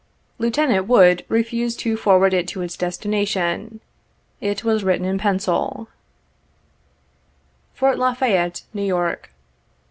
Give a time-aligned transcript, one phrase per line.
[0.39, 3.81] Lieutenant Wood refused to forward it to its destination.
[4.39, 5.89] It was written in pencil:
[7.75, 9.29] 27" Fort La Fayette, New York.